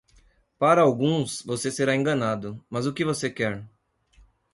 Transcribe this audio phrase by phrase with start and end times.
[0.57, 3.63] Para alguns, você será enganado, mas o que você quer?